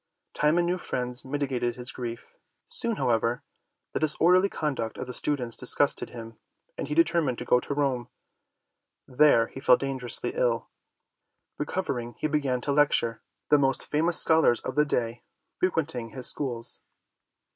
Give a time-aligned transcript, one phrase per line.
[0.33, 2.35] Time and new friends mitigated his grief.
[2.65, 3.43] Soon however
[3.93, 6.39] the disorderly conduct of the students dis gusted him,
[6.75, 8.09] and he determined to go to Rome.
[9.07, 10.69] There he fell dangerously ill.
[11.59, 15.21] Recovering, he began tO' lecture, the most famous scholars of the day
[15.59, 16.81] frequenting his schools.